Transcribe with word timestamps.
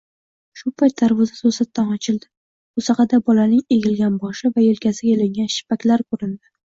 Shu 0.59 0.71
payt 0.81 0.95
darvoza 1.01 1.35
toʻsatdan 1.41 1.91
ochildi, 1.95 2.29
boʻsagʻada 2.79 3.21
bolaning 3.29 3.63
egilgan 3.79 4.17
boshi 4.25 4.53
va 4.57 4.65
yelkasiga 4.69 5.15
ilingan 5.17 5.53
shippaklari 5.59 6.09
koʻrindi 6.13 6.43